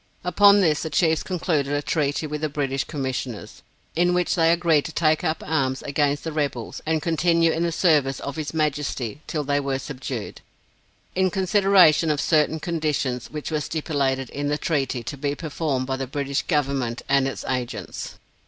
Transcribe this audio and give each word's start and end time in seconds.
Upon 0.23 0.61
this 0.61 0.81
the 0.81 0.89
Chiefs 0.89 1.21
concluded 1.21 1.71
a 1.71 1.83
treaty 1.83 2.25
with 2.25 2.41
the 2.41 2.49
British 2.49 2.83
Commissioners, 2.85 3.61
in 3.95 4.15
which 4.15 4.33
they 4.33 4.51
agreed 4.51 4.83
to 4.85 4.91
take 4.91 5.23
up 5.23 5.43
arms 5.45 5.83
against 5.83 6.23
the 6.23 6.31
rebels, 6.31 6.81
and 6.87 7.03
continue 7.03 7.51
in 7.51 7.61
the 7.61 7.71
service 7.71 8.19
of 8.19 8.35
his 8.35 8.51
Majesty 8.51 9.21
till 9.27 9.43
they 9.43 9.59
were 9.59 9.77
subdued, 9.77 10.41
in 11.13 11.29
consideration 11.29 12.09
of 12.09 12.19
certain 12.19 12.59
conditions 12.59 13.29
which 13.29 13.51
were 13.51 13.61
stipulated 13.61 14.31
in 14.31 14.47
the 14.47 14.57
treaty 14.57 15.03
to 15.03 15.17
be 15.17 15.35
performed 15.35 15.85
by 15.85 15.97
the 15.97 16.07
British 16.07 16.41
government 16.41 17.03
and 17.07 17.27
its 17.27 17.45
agents. 17.47 18.15